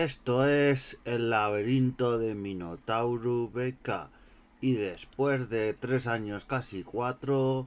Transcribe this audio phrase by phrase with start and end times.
[0.00, 4.08] Esto es el laberinto de Minotauro Beca.
[4.62, 7.66] Y después de tres años, casi cuatro,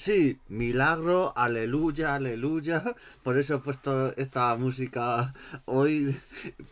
[0.00, 2.82] sí, milagro, aleluya, aleluya.
[3.22, 5.34] Por eso he puesto esta música
[5.66, 6.18] hoy,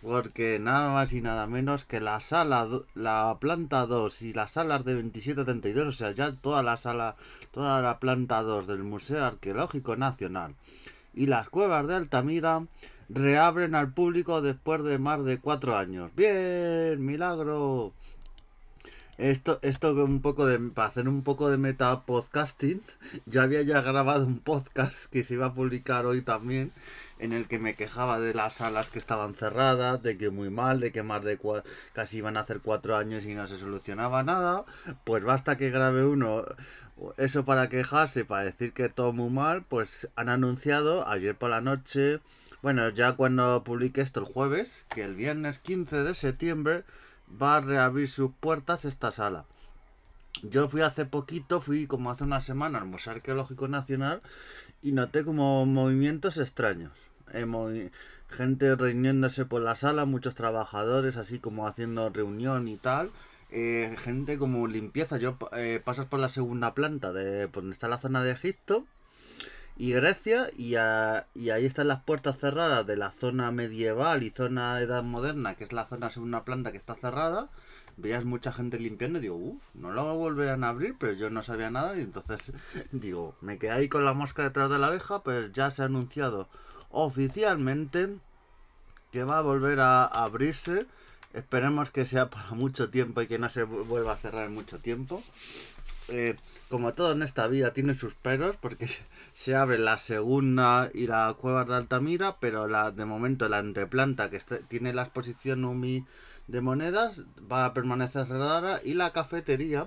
[0.03, 4.85] porque nada más y nada menos que la sala, la planta 2 y las salas
[4.85, 7.17] de 2732, o sea, ya toda la sala,
[7.53, 10.55] toda la planta 2 del Museo Arqueológico Nacional
[11.15, 12.65] y las cuevas de Altamira
[13.09, 16.11] reabren al público después de más de cuatro años.
[16.15, 17.93] Bien, milagro.
[19.19, 22.81] Esto, esto un poco de, para hacer un poco de meta podcasting,
[23.27, 26.71] yo había ya grabado un podcast que se iba a publicar hoy también,
[27.19, 30.79] en el que me quejaba de las salas que estaban cerradas, de que muy mal,
[30.79, 31.37] de que más de
[31.95, 34.65] casi iban a hacer cuatro años y no se solucionaba nada.
[35.03, 36.45] Pues basta que grabe uno,
[37.17, 41.61] eso para quejarse, para decir que todo muy mal, pues han anunciado ayer por la
[41.61, 42.21] noche,
[42.63, 46.85] bueno, ya cuando publique esto el jueves, que el viernes 15 de septiembre
[47.31, 49.45] va a reabrir sus puertas esta sala.
[50.43, 54.23] Yo fui hace poquito, fui como hace una semana al Museo Arqueológico Nacional
[54.83, 56.93] y noté como movimientos extraños.
[57.33, 57.91] Eh,
[58.29, 63.11] gente reuniéndose por la sala, muchos trabajadores así como haciendo reunión y tal.
[63.51, 65.19] Eh, gente como limpieza.
[65.19, 68.85] Yo eh, pasas por la segunda planta de donde está la zona de Egipto
[69.79, 74.81] y Grecia y, y, ahí están las puertas cerradas de la zona medieval y zona
[74.81, 77.49] edad moderna, que es la zona segunda planta que está cerrada.
[77.97, 81.43] Veías mucha gente limpiando y digo, uff, no lo volverán a abrir, pero yo no
[81.43, 82.53] sabía nada y entonces
[82.91, 85.85] digo, me quedé ahí con la mosca detrás de la abeja, pero ya se ha
[85.85, 86.49] anunciado
[86.91, 88.17] oficialmente
[89.13, 90.87] que va a volver a abrirse.
[91.35, 94.81] Esperemos que sea para mucho tiempo y que no se vuelva a cerrar en mucho
[94.81, 95.23] tiempo.
[96.09, 96.37] Eh,
[96.71, 98.89] como todo en esta vida, tiene sus peros porque
[99.35, 104.31] se abre la segunda y la cueva de Altamira, pero la de momento la anteplanta
[104.31, 106.07] que tiene la exposición UMI
[106.47, 109.87] de monedas va a permanecer cerrada y la cafetería,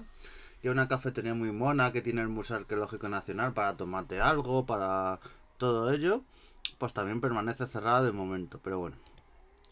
[0.61, 4.67] que es una cafetería muy mona que tiene el Museo Arqueológico Nacional para tomarte algo,
[4.67, 5.19] para
[5.57, 6.21] todo ello,
[6.77, 8.95] pues también permanece cerrada de momento, pero bueno.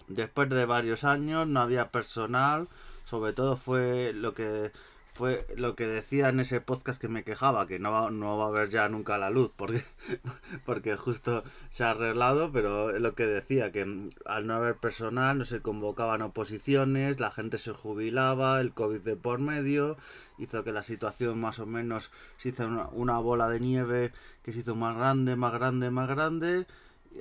[0.07, 2.67] Después de varios años no había personal,
[3.05, 4.71] sobre todo fue lo que
[5.19, 8.45] fue lo que decía en ese podcast que me quejaba, que no va, no va
[8.45, 9.83] a haber ya nunca la luz, porque,
[10.65, 13.81] porque justo se ha arreglado, pero lo que decía, que
[14.25, 19.17] al no haber personal no se convocaban oposiciones, la gente se jubilaba, el COVID de
[19.17, 19.97] por medio,
[20.37, 24.53] hizo que la situación más o menos se hizo una, una bola de nieve que
[24.53, 26.65] se hizo más grande, más grande, más grande,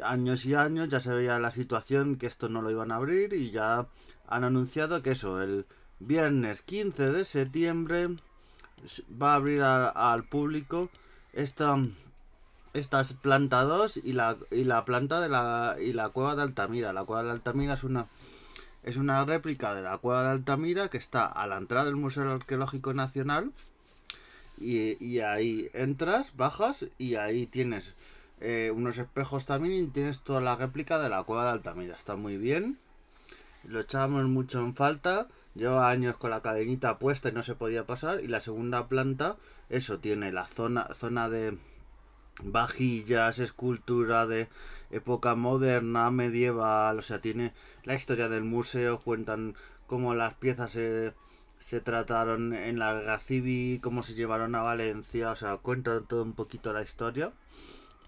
[0.04, 3.32] años y años ya se veía la situación que esto no lo iban a abrir
[3.32, 3.88] y ya
[4.28, 5.66] han anunciado que eso, el
[6.00, 8.06] viernes 15 de septiembre
[9.20, 10.88] va a abrir al público
[11.32, 11.76] esta
[12.74, 16.92] estas planta 2 y la, y la planta de la y la cueva de Altamira.
[16.92, 18.06] La cueva de Altamira es una
[18.82, 22.30] es una réplica de la cueva de Altamira que está a la entrada del Museo
[22.30, 23.52] Arqueológico Nacional
[24.58, 27.92] y, y ahí entras, bajas y ahí tienes
[28.40, 31.96] eh, unos espejos también y tienes toda la réplica de la cueva de Altamira.
[31.96, 32.78] Está muy bien.
[33.64, 35.28] Lo echábamos mucho en falta
[35.58, 38.22] Lleva años con la cadenita puesta y no se podía pasar.
[38.22, 39.36] Y la segunda planta,
[39.68, 41.58] eso, tiene la zona, zona de
[42.44, 44.48] vajillas, escultura de
[44.92, 47.00] época moderna, medieval.
[47.00, 49.56] O sea, tiene la historia del museo, cuentan
[49.88, 51.12] cómo las piezas se,
[51.58, 55.32] se trataron en la guerra civil, cómo se llevaron a Valencia.
[55.32, 57.32] O sea, cuentan todo un poquito la historia.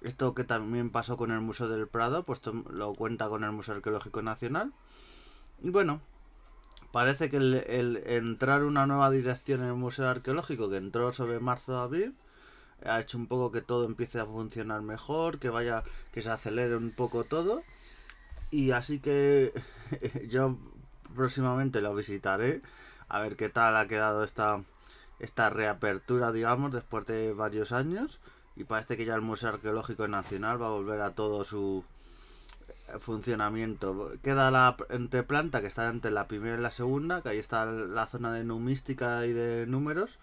[0.02, 3.74] Esto que también pasó con el Museo del Prado, pues lo cuenta con el Museo
[3.74, 4.72] Arqueológico Nacional.
[5.64, 6.00] Y bueno,
[6.92, 11.78] parece que el, entrar una nueva dirección en el Museo Arqueológico, que entró sobre marzo
[11.78, 12.14] abril,
[12.84, 16.76] ha hecho un poco que todo empiece a funcionar mejor, que vaya, que se acelere
[16.76, 17.62] un poco todo.
[18.50, 19.52] Y así que
[20.28, 20.58] yo
[21.14, 22.62] próximamente lo visitaré,
[23.08, 24.62] a ver qué tal ha quedado esta,
[25.18, 28.18] esta reapertura, digamos, después de varios años.
[28.56, 31.84] Y parece que ya el Museo Arqueológico Nacional va a volver a todo su,
[32.98, 34.12] funcionamiento.
[34.22, 38.06] Queda la entreplanta que está entre la primera y la segunda, que ahí está la
[38.06, 40.18] zona de numística y de números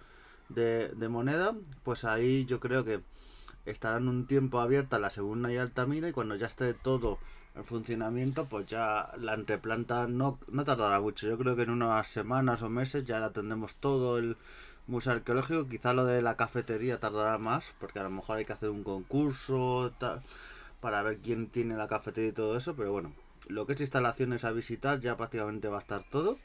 [0.50, 1.56] de, moneda.
[1.84, 3.02] Pues ahí yo creo que
[3.66, 7.20] estarán un tiempo abierta la segunda y Altamira y cuando ya esté todo
[7.56, 11.28] en funcionamiento, pues ya la entreplanta no, no tardará mucho.
[11.28, 14.38] Yo creo que en unas semanas o meses ya la tendremos todo el
[14.88, 15.68] museo arqueológico.
[15.68, 18.84] Quizá lo de la cafetería tardará más, porque a lo mejor hay que hacer un
[18.84, 20.22] concurso, tal
[20.80, 23.14] para ver quién tiene la cafetería y todo eso, pero bueno,
[23.48, 26.38] lo que es instalaciones a visitar ya prácticamente va a estar todo.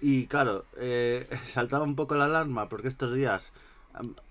[0.00, 3.52] Y claro, eh, saltaba un poco la alarma porque estos días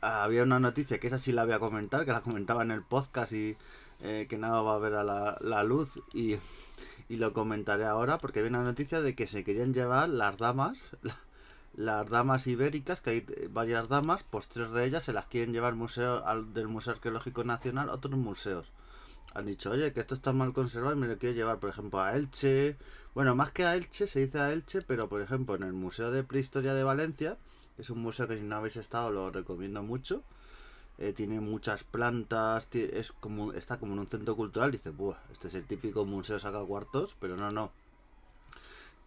[0.02, 2.84] había una noticia que esa sí la voy a comentar, que la comentaba en el
[2.84, 3.56] podcast y
[4.02, 6.38] eh, que nada va a ver a la, luz y,
[7.07, 10.90] y, lo comentaré ahora porque había una noticia de que se querían llevar las damas,
[11.73, 15.75] las damas ibéricas, que hay varias damas, pues tres de ellas se las quieren llevar
[15.75, 18.68] museo, al, del Museo Arqueológico Nacional a otros museos.
[19.33, 22.01] Han dicho, oye, que esto está mal conservado y me lo quiero llevar, por ejemplo,
[22.01, 22.75] a Elche.
[23.15, 26.12] Bueno, más que a Elche, se dice a Elche, pero por ejemplo, en el Museo
[26.12, 27.38] de Prehistoria de Valencia,
[27.77, 30.23] es un museo que si no habéis estado lo recomiendo mucho.
[30.97, 34.71] Eh, tiene muchas plantas, es como, está como en un centro cultural.
[34.71, 37.71] Dice, Buah, este es el típico museo saca cuartos, pero no, no.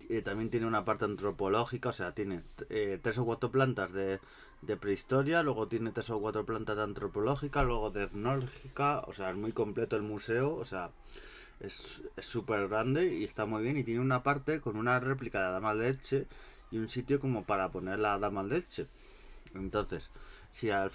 [0.08, 4.20] Eh, también tiene una parte antropológica, o sea, tiene eh, tres o cuatro plantas de,
[4.80, 9.36] prehistoria, luego tiene tres o cuatro plantas de antropológica, luego de etnológica, o sea, es
[9.36, 10.90] muy completo el museo, o sea,
[11.60, 13.76] es súper grande y está muy bien.
[13.78, 16.26] Y tiene una parte con una réplica de Dama de Elche
[16.70, 18.86] y un sitio como para poner la Dama de Elche.
[19.54, 20.10] Entonces,
[20.50, 20.90] si al,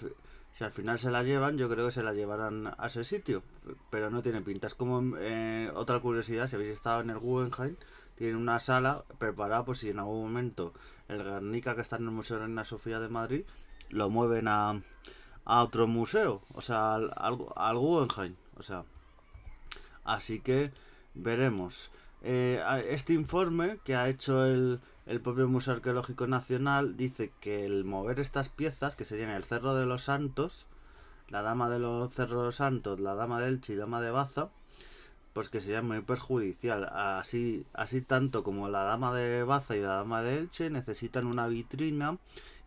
[0.53, 3.43] si al final se la llevan, yo creo que se la llevarán a ese sitio,
[3.89, 4.67] pero no tiene pinta.
[4.67, 7.75] Es como eh, otra curiosidad, si habéis estado en el Guggenheim
[8.19, 10.73] tiene una sala preparada por si en algún momento
[11.07, 13.45] el Guernica que está en el Museo de Reina Sofía de Madrid
[13.89, 14.81] lo mueven a,
[15.45, 18.83] a otro museo, o sea, al, al, Guggenheim, o sea,
[20.03, 20.69] así que
[21.13, 21.91] veremos.
[22.21, 27.85] Eh, este informe que ha hecho el, el propio Museo Arqueológico Nacional dice que el
[27.85, 30.65] mover estas piezas, que serían el Cerro de los Santos,
[31.29, 34.49] la Dama de los Cerros Santos, la Dama de Elche y Dama de Baza,
[35.33, 36.85] pues que sería muy perjudicial.
[36.91, 41.47] Así, así tanto como la dama de Baza y la dama de Elche necesitan una
[41.47, 42.17] vitrina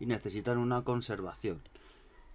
[0.01, 1.61] y necesitan una conservación.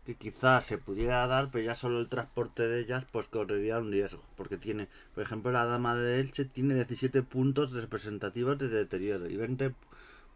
[0.05, 3.91] Que quizás se pudiera dar, pero ya solo el transporte de ellas pues correría un
[3.91, 4.21] riesgo.
[4.35, 9.35] Porque tiene, por ejemplo, la dama de Elche tiene 17 puntos representativos de deterioro y
[9.35, 9.73] 20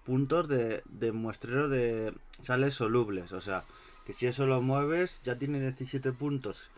[0.05, 3.31] puntos de, de de sales solubles.
[3.33, 3.63] O sea,
[4.05, 6.69] que si eso lo mueves ya tiene 17 puntos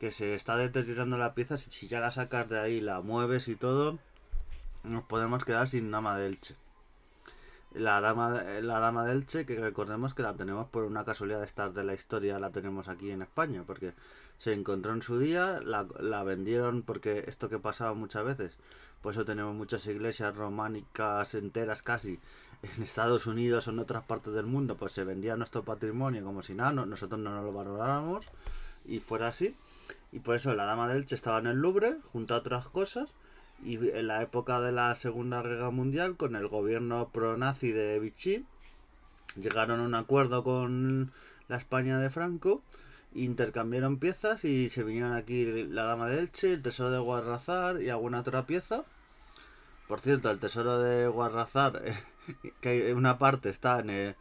[0.00, 3.54] que se está deteriorando la pieza, si ya la sacas de ahí, la mueves y
[3.54, 3.98] todo,
[4.82, 6.56] nos podemos quedar sin dama de Elche.
[7.74, 11.74] La dama, la dama de que recordemos que la tenemos por una casualidad de estar
[11.74, 13.92] de la historia, la tenemos aquí en España, porque
[14.38, 18.56] se encontró en su día, la, la vendieron porque esto que pasaba muchas veces,
[19.02, 22.18] por eso tenemos muchas iglesias románicas enteras casi
[22.62, 26.42] en Estados Unidos o en otras partes del mundo, pues se vendía nuestro patrimonio como
[26.42, 28.24] si nada, nosotros no nos lo valoráramos
[28.86, 29.54] y fuera así.
[30.12, 33.10] Y por eso la Dama de Elche estaba en el Louvre, junto a otras cosas.
[33.62, 38.44] Y en la época de la Segunda Guerra Mundial, con el gobierno pro-nazi de Vichy,
[39.36, 41.12] llegaron a un acuerdo con
[41.48, 42.62] la España de Franco,
[43.14, 47.90] intercambiaron piezas y se vinieron aquí la Dama de Elche, el Tesoro de Guarrazar y
[47.90, 48.84] alguna otra pieza.
[49.88, 51.82] Por cierto, el Tesoro de Guarrazar,
[52.60, 54.16] que una parte está en el,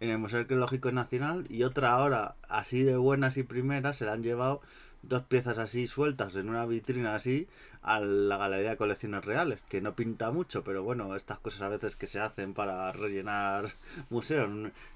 [0.00, 4.12] en el Museo Arqueológico Nacional y otra ahora, así de buenas y primeras, se la
[4.12, 4.60] han llevado
[5.02, 7.48] dos piezas así sueltas en una vitrina así
[7.82, 11.68] a la Galería de Colecciones Reales, que no pinta mucho, pero bueno, estas cosas a
[11.68, 13.66] veces que se hacen para rellenar
[14.10, 14.48] museos.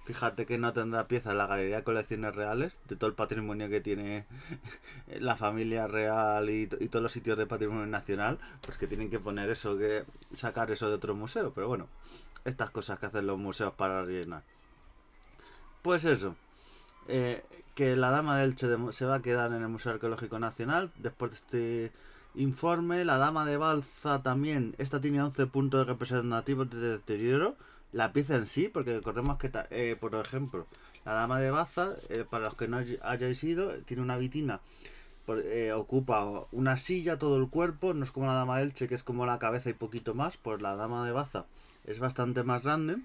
[0.05, 3.80] Fíjate que no tendrá piezas la Galería de Colecciones Reales, de todo el patrimonio que
[3.80, 4.26] tiene
[5.19, 9.19] la familia real y, y todos los sitios de patrimonio nacional, pues que tienen que
[9.19, 11.88] poner eso, que sacar eso de otro museo, pero bueno,
[12.45, 14.42] estas cosas que hacen los museos para rellenar.
[15.83, 16.37] Pues eso.
[17.09, 17.45] Eh,
[17.76, 21.30] que la Dama del Elche se va a quedar en el Museo Arqueológico Nacional después
[21.30, 21.92] de este
[22.35, 23.04] informe.
[23.04, 27.54] La Dama de Balza también, esta tiene 11 puntos representativos de deterioro.
[27.92, 30.66] La pieza en sí, porque recordemos que, eh, por ejemplo,
[31.04, 34.61] la Dama de Balza, eh, para los que no hayáis ido, tiene una vitina.
[35.28, 39.02] Eh, ocupa una silla, todo el cuerpo, no es como la Dama Elche, que es
[39.02, 41.45] como la cabeza y poquito más, pues la Dama de Baza
[41.85, 42.97] es bastante más grande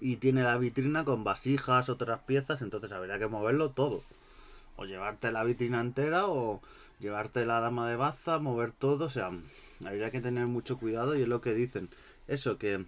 [0.00, 4.02] y tiene la vitrina con vasijas, otras piezas, entonces habría que moverlo todo.
[4.76, 6.60] O llevarte la vitrina entera o
[7.00, 9.30] llevarte la dama de baza, mover todo, o sea,
[9.84, 11.88] habría que tener mucho cuidado y es lo que dicen.
[12.28, 12.84] Eso, que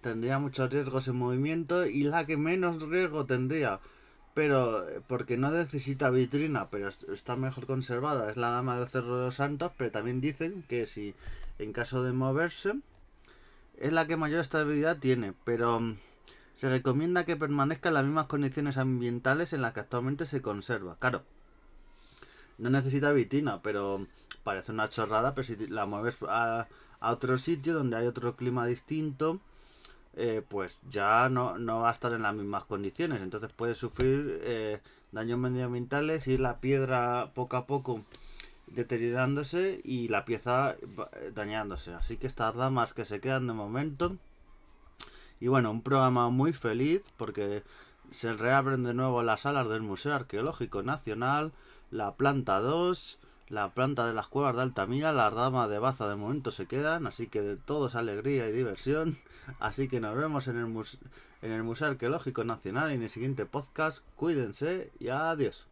[0.00, 3.80] tendría muchos riesgos en movimiento y la que menos riesgo tendría,
[4.34, 9.24] pero porque no necesita vitrina, pero está mejor conservada, es la dama del Cerro de
[9.26, 11.14] los Santos, pero también dicen que si
[11.58, 12.74] en caso de moverse,
[13.78, 15.94] es la que mayor estabilidad tiene, pero
[16.58, 20.96] se recomienda que permanezca en las mismas condiciones ambientales en las que actualmente se conserva.
[20.98, 21.22] Claro,
[22.58, 24.08] no necesita vitina, pero
[24.42, 26.66] parece una chorrada, pero si la mueves a,
[27.00, 29.38] otro sitio donde hay otro clima distinto,
[30.16, 33.20] eh, pues ya no, va a estar en las mismas condiciones.
[33.20, 34.80] Entonces puede sufrir eh,
[35.12, 38.04] daños medioambientales y la piedra poco a poco
[38.66, 40.74] deteriorándose y la pieza
[41.36, 41.94] dañándose.
[41.94, 44.18] Así que estas damas que se quedan de momento.
[45.40, 47.62] Y bueno, un programa muy feliz porque
[48.10, 51.52] se reabren de nuevo las salas del Museo Arqueológico Nacional,
[51.90, 53.18] la planta 2,
[53.48, 57.06] la planta de las cuevas de Altamira, las damas de Baza de momento se quedan,
[57.06, 59.18] así que de todo es alegría y diversión.
[59.60, 60.66] Así que nos vemos en el,
[61.40, 64.00] en el Museo Arqueológico Nacional en el siguiente podcast.
[64.14, 65.67] Cuídense y adiós.